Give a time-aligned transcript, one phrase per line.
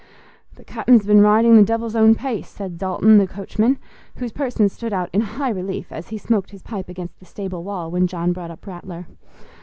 [0.55, 3.77] "The cap'n's been ridin' the devil's own pace," said Dalton the coachman,
[4.15, 7.63] whose person stood out in high relief as he smoked his pipe against the stable
[7.63, 9.05] wall, when John brought up Rattler.